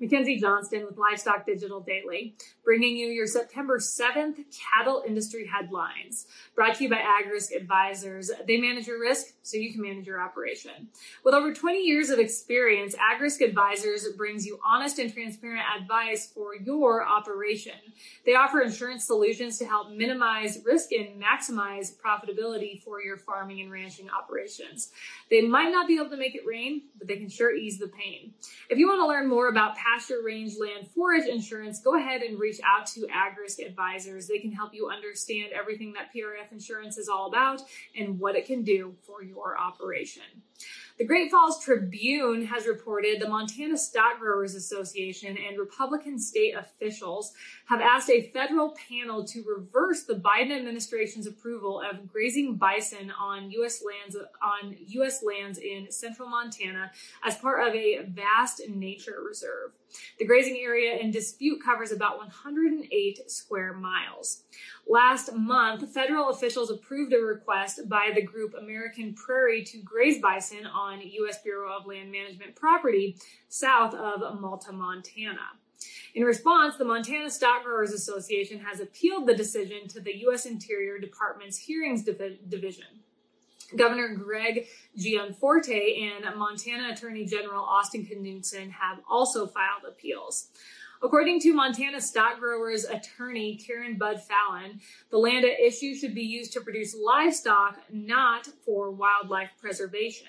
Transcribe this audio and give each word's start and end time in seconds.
Mackenzie 0.00 0.38
Johnston 0.38 0.86
with 0.86 0.96
Livestock 0.96 1.44
Digital 1.44 1.80
Daily, 1.80 2.34
bringing 2.64 2.96
you 2.96 3.08
your 3.08 3.26
September 3.26 3.78
7th 3.78 4.38
cattle 4.58 5.04
industry 5.06 5.46
headlines. 5.46 6.26
Brought 6.54 6.76
to 6.76 6.84
you 6.84 6.90
by 6.90 6.96
AgRisk 6.96 7.54
Advisors. 7.54 8.30
They 8.46 8.56
manage 8.56 8.86
your 8.86 8.98
risk 8.98 9.34
so 9.42 9.58
you 9.58 9.70
can 9.70 9.82
manage 9.82 10.06
your 10.06 10.22
operation. 10.22 10.88
With 11.22 11.34
over 11.34 11.52
20 11.52 11.82
years 11.82 12.08
of 12.08 12.18
experience, 12.18 12.94
AgRisk 12.94 13.42
Advisors 13.42 14.08
brings 14.16 14.46
you 14.46 14.58
honest 14.66 14.98
and 14.98 15.12
transparent 15.12 15.64
advice 15.78 16.32
for 16.32 16.54
your 16.54 17.06
operation. 17.06 17.74
They 18.24 18.34
offer 18.34 18.62
insurance 18.62 19.04
solutions 19.04 19.58
to 19.58 19.66
help 19.66 19.90
minimize 19.90 20.60
risk 20.64 20.92
and 20.92 21.22
maximize 21.22 21.92
profitability 21.94 22.82
for 22.82 23.02
your 23.02 23.18
farming 23.18 23.60
and 23.60 23.70
ranching 23.70 24.08
operations. 24.08 24.92
They 25.30 25.42
might 25.42 25.70
not 25.70 25.86
be 25.86 25.96
able 25.96 26.08
to 26.08 26.16
make 26.16 26.34
it 26.34 26.46
rain, 26.46 26.84
but 26.98 27.06
they 27.06 27.16
can 27.16 27.28
sure 27.28 27.54
ease 27.54 27.78
the 27.78 27.88
pain. 27.88 28.32
If 28.70 28.78
you 28.78 28.88
want 28.88 29.02
to 29.02 29.06
learn 29.06 29.28
more 29.28 29.48
about 29.48 29.76
pasture 29.90 30.20
rangeland 30.24 30.88
forage 30.94 31.26
insurance, 31.26 31.80
go 31.80 31.96
ahead 31.96 32.22
and 32.22 32.38
reach 32.38 32.60
out 32.66 32.86
to 32.86 33.06
AgRisk 33.08 33.64
Advisors. 33.64 34.26
They 34.26 34.38
can 34.38 34.52
help 34.52 34.74
you 34.74 34.88
understand 34.88 35.52
everything 35.52 35.92
that 35.94 36.12
PRF 36.14 36.52
insurance 36.52 36.98
is 36.98 37.08
all 37.08 37.28
about 37.28 37.62
and 37.96 38.18
what 38.18 38.36
it 38.36 38.46
can 38.46 38.62
do 38.62 38.94
for 39.02 39.22
your 39.22 39.58
operation. 39.58 40.22
The 40.98 41.06
Great 41.06 41.30
Falls 41.30 41.64
Tribune 41.64 42.44
has 42.44 42.66
reported 42.66 43.20
the 43.20 43.28
Montana 43.28 43.78
Stock 43.78 44.20
Growers 44.20 44.54
Association 44.54 45.38
and 45.48 45.58
Republican 45.58 46.18
state 46.18 46.54
officials 46.54 47.32
have 47.64 47.80
asked 47.80 48.10
a 48.10 48.30
federal 48.32 48.76
panel 48.88 49.24
to 49.28 49.42
reverse 49.44 50.02
the 50.02 50.16
Biden 50.16 50.54
administration's 50.54 51.26
approval 51.26 51.80
of 51.80 52.06
grazing 52.12 52.56
bison 52.56 53.10
on 53.18 53.50
U.S. 53.52 53.82
lands 53.82 54.14
on 54.42 54.76
U.S. 54.88 55.22
lands 55.22 55.58
in 55.58 55.90
central 55.90 56.28
Montana 56.28 56.92
as 57.24 57.36
part 57.36 57.66
of 57.66 57.74
a 57.74 58.02
vast 58.02 58.60
nature 58.68 59.22
reserve. 59.26 59.72
The 60.18 60.26
grazing 60.26 60.58
area 60.62 60.96
in 60.96 61.10
dispute 61.10 61.62
covers 61.64 61.92
about 61.92 62.18
108 62.18 63.30
square 63.30 63.72
miles. 63.72 64.42
Last 64.88 65.32
month, 65.34 65.92
federal 65.92 66.30
officials 66.30 66.70
approved 66.70 67.12
a 67.12 67.18
request 67.18 67.88
by 67.88 68.10
the 68.14 68.22
group 68.22 68.54
American 68.54 69.14
Prairie 69.14 69.64
to 69.64 69.78
graze 69.78 70.20
bison 70.20 70.66
on 70.66 71.00
U.S. 71.00 71.42
Bureau 71.42 71.76
of 71.76 71.86
Land 71.86 72.10
Management 72.10 72.56
property 72.56 73.16
south 73.48 73.94
of 73.94 74.40
Malta, 74.40 74.72
Montana. 74.72 75.48
In 76.14 76.24
response, 76.24 76.76
the 76.76 76.84
Montana 76.84 77.30
Stock 77.30 77.64
Growers 77.64 77.92
Association 77.92 78.58
has 78.60 78.80
appealed 78.80 79.26
the 79.26 79.34
decision 79.34 79.88
to 79.88 80.00
the 80.00 80.18
U.S. 80.18 80.44
Interior 80.44 80.98
Department's 80.98 81.56
Hearings 81.56 82.04
Division. 82.04 82.99
Governor 83.76 84.14
Greg 84.14 84.66
Gianforte 84.96 86.10
and 86.12 86.36
Montana 86.36 86.92
Attorney 86.92 87.24
General 87.24 87.62
Austin 87.62 88.06
Knudsen 88.06 88.70
have 88.70 89.00
also 89.08 89.46
filed 89.46 89.84
appeals. 89.88 90.48
According 91.02 91.40
to 91.40 91.54
Montana 91.54 92.00
stock 92.00 92.38
growers 92.38 92.84
attorney 92.84 93.56
Karen 93.56 93.96
Budd-Falen, 93.96 94.80
the 95.10 95.16
land 95.16 95.46
at 95.46 95.58
issue 95.58 95.94
should 95.94 96.14
be 96.14 96.22
used 96.22 96.52
to 96.52 96.60
produce 96.60 96.94
livestock, 96.94 97.78
not 97.90 98.46
for 98.66 98.90
wildlife 98.90 99.50
preservation. 99.58 100.26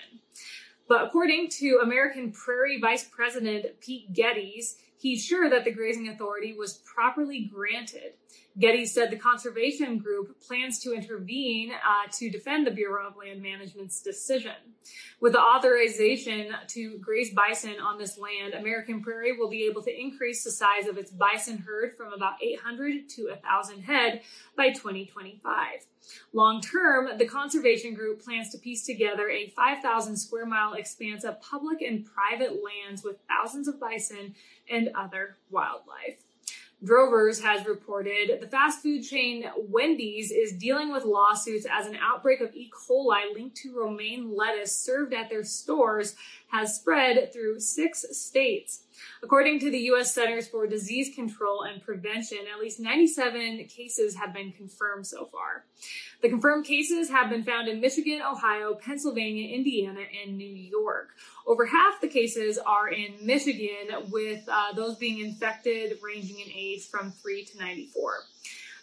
But 0.88 1.04
according 1.04 1.50
to 1.60 1.80
American 1.82 2.32
Prairie 2.32 2.80
Vice 2.80 3.04
President 3.04 3.66
Pete 3.80 4.14
Geddes, 4.14 4.76
he's 4.98 5.24
sure 5.24 5.50
that 5.50 5.64
the 5.64 5.72
grazing 5.72 6.08
authority 6.08 6.54
was 6.54 6.80
properly 6.84 7.50
granted. 7.52 8.14
Geddes 8.58 8.92
said 8.92 9.10
the 9.10 9.16
conservation 9.16 9.98
group 9.98 10.40
plans 10.42 10.78
to 10.80 10.92
intervene 10.92 11.72
uh, 11.72 12.10
to 12.12 12.28
defend 12.28 12.66
the 12.66 12.70
Bureau 12.70 13.06
of 13.08 13.16
Land 13.16 13.40
Management's 13.40 14.02
decision. 14.02 14.52
With 15.20 15.32
the 15.32 15.40
authorization 15.40 16.52
to 16.68 16.98
graze 16.98 17.32
bison 17.32 17.76
on 17.80 17.98
this 17.98 18.18
land, 18.18 18.54
American 18.54 19.02
Prairie 19.02 19.38
will 19.38 19.48
be 19.48 19.64
able 19.64 19.82
to 19.82 20.00
increase 20.00 20.44
the 20.44 20.50
size 20.50 20.86
of 20.86 20.98
its 20.98 21.10
bison 21.10 21.58
herd 21.58 21.96
from 21.96 22.12
about 22.12 22.34
800 22.42 23.08
to 23.10 23.28
1,000 23.28 23.82
head 23.82 24.22
by 24.56 24.70
2025. 24.70 25.86
Long 26.32 26.60
term, 26.60 27.16
the 27.16 27.26
conservation 27.26 27.94
group 27.94 28.22
plans 28.22 28.50
to 28.50 28.58
piece 28.58 28.84
together 28.84 29.30
a 29.30 29.48
5,000 29.50 30.16
square 30.16 30.46
mile 30.46 30.74
expanse 30.74 31.24
of 31.24 31.40
public 31.40 31.80
and 31.80 32.04
private 32.04 32.58
lands 32.62 33.02
with 33.02 33.16
thousands 33.28 33.68
of 33.68 33.80
bison 33.80 34.34
and 34.68 34.90
other 34.94 35.36
wildlife. 35.50 36.24
Drovers 36.84 37.40
has 37.42 37.64
reported 37.64 38.40
the 38.40 38.48
fast 38.48 38.82
food 38.82 39.02
chain 39.02 39.44
Wendy's 39.56 40.32
is 40.32 40.52
dealing 40.52 40.90
with 40.90 41.04
lawsuits 41.04 41.64
as 41.70 41.86
an 41.86 41.96
outbreak 42.02 42.40
of 42.40 42.56
E. 42.56 42.68
coli 42.72 43.32
linked 43.32 43.56
to 43.58 43.72
romaine 43.72 44.34
lettuce 44.34 44.74
served 44.74 45.14
at 45.14 45.30
their 45.30 45.44
stores 45.44 46.16
has 46.48 46.74
spread 46.74 47.32
through 47.32 47.60
six 47.60 48.04
states. 48.10 48.82
According 49.22 49.60
to 49.60 49.70
the 49.70 49.78
U.S. 49.78 50.14
Centers 50.14 50.48
for 50.48 50.66
Disease 50.66 51.14
Control 51.14 51.62
and 51.62 51.82
Prevention, 51.82 52.38
at 52.52 52.60
least 52.60 52.80
97 52.80 53.66
cases 53.66 54.16
have 54.16 54.34
been 54.34 54.52
confirmed 54.52 55.06
so 55.06 55.26
far. 55.26 55.64
The 56.22 56.28
confirmed 56.28 56.64
cases 56.64 57.10
have 57.10 57.30
been 57.30 57.44
found 57.44 57.68
in 57.68 57.80
Michigan, 57.80 58.20
Ohio, 58.22 58.74
Pennsylvania, 58.74 59.54
Indiana, 59.54 60.02
and 60.22 60.36
New 60.36 60.46
York. 60.46 61.10
Over 61.46 61.66
half 61.66 62.00
the 62.00 62.08
cases 62.08 62.58
are 62.58 62.88
in 62.88 63.14
Michigan, 63.22 64.10
with 64.10 64.48
uh, 64.48 64.72
those 64.74 64.96
being 64.96 65.24
infected 65.24 65.98
ranging 66.02 66.40
in 66.40 66.50
age 66.52 66.88
from 66.88 67.10
3 67.10 67.44
to 67.44 67.58
94. 67.58 68.12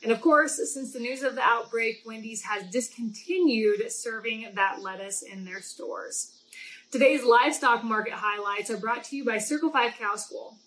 And 0.02 0.12
of 0.12 0.22
course, 0.22 0.56
since 0.74 0.94
the 0.94 1.00
news 1.00 1.24
of 1.24 1.36
the 1.36 1.42
outbreak, 1.42 2.04
Wendy's 2.06 2.44
has 2.44 2.70
discontinued 2.70 3.92
serving 3.92 4.50
that 4.56 4.82
lettuce 4.82 5.22
in 5.22 5.44
their 5.44 5.62
stores. 5.62 6.39
Today's 6.92 7.24
livestock 7.24 7.84
market 7.84 8.14
highlights 8.14 8.72
are 8.72 8.78
brought 8.78 9.04
to 9.04 9.16
you 9.16 9.24
by 9.24 9.38
Circle 9.38 9.70
5 9.70 9.94
Cow 10.00 10.16
School. 10.16 10.58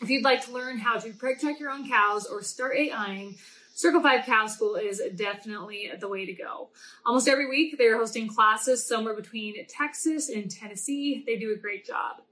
If 0.00 0.08
you'd 0.08 0.24
like 0.24 0.42
to 0.46 0.52
learn 0.52 0.78
how 0.78 0.98
to 0.98 1.10
preg 1.10 1.42
check 1.42 1.60
your 1.60 1.68
own 1.68 1.86
cows 1.86 2.24
or 2.24 2.42
start 2.42 2.74
AIing, 2.74 3.36
Circle 3.74 4.00
5 4.00 4.24
Cow 4.24 4.46
School 4.46 4.76
is 4.76 5.02
definitely 5.14 5.90
the 6.00 6.08
way 6.08 6.24
to 6.24 6.32
go. 6.32 6.70
Almost 7.04 7.28
every 7.28 7.46
week, 7.50 7.76
they're 7.76 7.98
hosting 7.98 8.28
classes 8.28 8.86
somewhere 8.86 9.14
between 9.14 9.66
Texas 9.66 10.30
and 10.30 10.50
Tennessee. 10.50 11.22
They 11.26 11.36
do 11.36 11.52
a 11.52 11.56
great 11.56 11.86
job. 11.86 12.22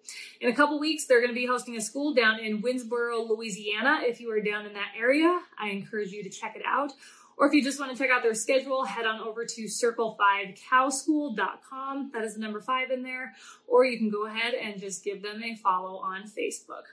In 0.40 0.48
a 0.48 0.54
couple 0.54 0.80
weeks, 0.80 1.04
they're 1.04 1.20
going 1.20 1.28
to 1.28 1.38
be 1.38 1.46
hosting 1.46 1.76
a 1.76 1.80
school 1.82 2.14
down 2.14 2.40
in 2.40 2.62
Winnsboro, 2.62 3.28
Louisiana. 3.28 4.00
If 4.00 4.18
you 4.18 4.32
are 4.32 4.40
down 4.40 4.64
in 4.64 4.72
that 4.72 4.92
area, 4.98 5.42
I 5.58 5.68
encourage 5.68 6.10
you 6.10 6.22
to 6.22 6.30
check 6.30 6.56
it 6.56 6.62
out. 6.66 6.92
Or 7.38 7.46
if 7.46 7.52
you 7.52 7.62
just 7.62 7.78
want 7.78 7.92
to 7.92 7.98
check 7.98 8.08
out 8.10 8.22
their 8.22 8.32
schedule, 8.34 8.84
head 8.84 9.04
on 9.04 9.20
over 9.20 9.44
to 9.44 9.64
circle5cowschool.com. 9.64 12.10
That 12.14 12.24
is 12.24 12.32
the 12.34 12.40
number 12.40 12.62
five 12.62 12.90
in 12.90 13.02
there. 13.02 13.34
Or 13.66 13.84
you 13.84 13.98
can 13.98 14.08
go 14.08 14.24
ahead 14.26 14.54
and 14.54 14.80
just 14.80 15.04
give 15.04 15.20
them 15.22 15.42
a 15.42 15.54
follow 15.56 15.98
on 15.98 16.22
Facebook. 16.24 16.84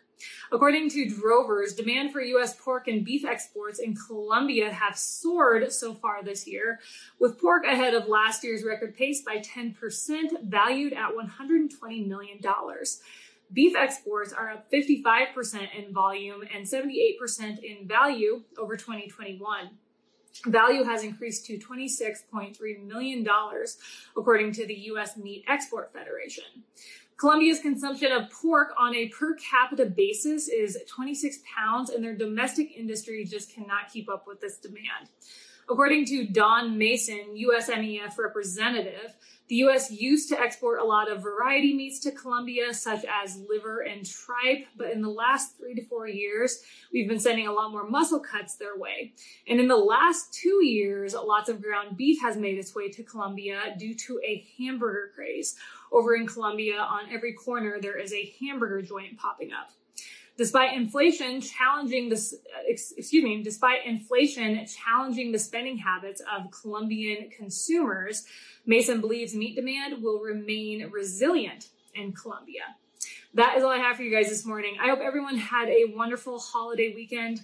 According 0.52 0.90
to 0.92 1.10
Drovers, 1.10 1.74
demand 1.74 2.12
for 2.12 2.22
U.S. 2.22 2.56
pork 2.56 2.88
and 2.88 3.04
beef 3.04 3.26
exports 3.26 3.80
in 3.80 3.96
Colombia 3.96 4.72
have 4.72 4.98
soared 4.98 5.72
so 5.72 5.94
far 5.94 6.24
this 6.24 6.48
year, 6.48 6.80
with 7.20 7.42
pork 7.42 7.66
ahead 7.66 7.94
of 7.94 8.08
last 8.08 8.44
year's 8.44 8.64
record 8.64 8.96
pace 8.96 9.22
by 9.22 9.38
10%, 9.38 10.44
valued 10.44 10.94
at 10.94 11.12
$120 11.12 12.08
million. 12.08 12.40
Beef 13.52 13.76
exports 13.76 14.34
are 14.34 14.50
up 14.50 14.72
55% 14.72 15.68
in 15.78 15.94
volume 15.94 16.42
and 16.54 16.66
78% 16.66 17.64
in 17.64 17.88
value 17.88 18.44
over 18.58 18.78
2021. 18.78 19.70
Value 20.46 20.84
has 20.84 21.04
increased 21.04 21.46
to 21.46 21.58
$26.3 21.58 22.86
million, 22.86 23.28
according 24.18 24.52
to 24.54 24.66
the 24.66 24.74
U.S. 24.74 25.16
Meat 25.16 25.46
Export 25.48 25.94
Federation. 25.94 26.46
Colombia's 27.18 27.60
consumption 27.60 28.12
of 28.12 28.30
pork 28.32 28.74
on 28.78 28.96
a 28.96 29.08
per 29.10 29.36
capita 29.36 29.86
basis 29.86 30.48
is 30.48 30.78
26 30.88 31.40
pounds, 31.56 31.90
and 31.90 32.04
their 32.04 32.16
domestic 32.16 32.76
industry 32.76 33.24
just 33.24 33.54
cannot 33.54 33.92
keep 33.92 34.10
up 34.10 34.26
with 34.28 34.42
this 34.42 34.58
demand. 34.58 35.10
According 35.70 36.06
to 36.08 36.26
Don 36.28 36.78
Mason, 36.78 37.36
USMEF 37.36 38.18
representative, 38.18 39.16
the 39.48 39.56
U.S. 39.56 39.92
used 39.92 40.30
to 40.30 40.40
export 40.40 40.80
a 40.80 40.86
lot 40.86 41.12
of 41.12 41.22
variety 41.22 41.74
meats 41.74 42.00
to 42.00 42.12
Colombia, 42.12 42.74
such 42.74 43.06
as 43.06 43.42
liver 43.50 43.82
and 43.82 44.10
tripe, 44.10 44.66
but 44.78 44.92
in 44.92 45.02
the 45.02 45.10
last 45.10 45.58
three 45.58 45.76
to 45.76 45.86
four 45.86 46.08
years, 46.08 46.64
we've 46.92 47.08
been 47.08 47.20
sending 47.20 47.48
a 47.48 47.52
lot 47.52 47.72
more 47.72 47.88
muscle 47.88 48.20
cuts 48.20 48.56
their 48.56 48.78
way. 48.78 49.14
And 49.48 49.60
in 49.60 49.68
the 49.68 49.78
last 49.78 50.34
two 50.34 50.66
years, 50.66 51.14
lots 51.14 51.50
of 51.50 51.62
ground 51.62 51.98
beef 51.98 52.22
has 52.22 52.38
made 52.38 52.58
its 52.58 52.74
way 52.74 52.90
to 52.90 53.04
Colombia 53.04 53.76
due 53.78 53.96
to 53.96 54.20
a 54.24 54.46
hamburger 54.58 55.12
craze. 55.14 55.56
Over 55.92 56.16
in 56.16 56.26
Colombia, 56.26 56.78
on 56.80 57.12
every 57.12 57.34
corner, 57.34 57.80
there 57.82 57.98
is 57.98 58.14
a 58.14 58.34
hamburger 58.40 58.82
joint 58.82 59.18
popping 59.18 59.52
up. 59.52 59.72
Despite 60.36 60.76
inflation 60.76 61.42
challenging 61.42 62.10
this, 62.10 62.34
uh, 62.34 62.64
excuse 62.68 63.24
me, 63.24 63.44
despite 63.44 63.86
inflation 63.86 64.66
challenging 64.66 65.32
the 65.32 65.38
spending 65.38 65.78
habits 65.78 66.22
of 66.22 66.50
Colombian 66.50 67.30
consumers, 67.30 68.26
Mason 68.66 69.00
believes 69.00 69.36
meat 69.36 69.56
demand 69.56 70.02
will 70.02 70.20
remain 70.20 70.90
resilient 70.90 71.70
in 71.94 72.14
Colombia. 72.14 72.62
That 73.36 73.58
is 73.58 73.64
all 73.64 73.72
I 73.72 73.78
have 73.78 73.98
for 73.98 74.04
you 74.04 74.16
guys 74.16 74.30
this 74.30 74.46
morning. 74.46 74.78
I 74.82 74.90
hope 74.90 75.00
everyone 75.00 75.38
had 75.38 75.70
a 75.70 75.86
wonderful 75.96 76.40
holiday 76.40 76.94
weekend. 76.96 77.42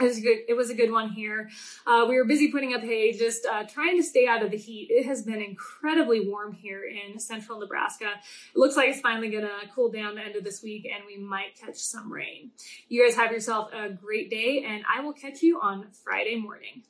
It 0.00 0.04
was 0.04 0.20
good. 0.20 0.38
It 0.46 0.54
was 0.54 0.70
a 0.70 0.74
good 0.74 0.92
one 0.92 1.10
here. 1.10 1.50
Uh, 1.84 2.06
we 2.08 2.16
were 2.16 2.24
busy 2.24 2.52
putting 2.52 2.72
up 2.72 2.82
hay, 2.82 3.12
just 3.12 3.44
uh, 3.44 3.64
trying 3.64 3.96
to 3.96 4.02
stay 4.04 4.28
out 4.28 4.44
of 4.44 4.52
the 4.52 4.56
heat. 4.56 4.88
It 4.90 5.06
has 5.06 5.22
been 5.22 5.42
incredibly 5.42 6.28
warm 6.28 6.52
here 6.52 6.84
in 6.84 7.18
central 7.18 7.58
Nebraska. 7.58 8.04
It 8.04 8.58
looks 8.58 8.76
like 8.76 8.90
it's 8.90 9.00
finally 9.00 9.28
going 9.28 9.42
to 9.42 9.58
cool 9.74 9.90
down 9.90 10.14
the 10.14 10.22
end 10.22 10.36
of 10.36 10.44
this 10.44 10.62
week, 10.62 10.86
and 10.86 11.04
we 11.04 11.16
might 11.16 11.58
catch 11.60 11.76
some 11.76 12.12
rain. 12.12 12.52
You 12.88 13.04
guys 13.04 13.16
have 13.16 13.32
yourself 13.32 13.70
a 13.72 13.90
great 13.90 14.30
day, 14.30 14.64
and 14.64 14.84
I 14.88 15.00
will 15.00 15.12
catch 15.12 15.42
you 15.42 15.58
on 15.60 15.86
Friday 16.04 16.36
morning. 16.36 16.84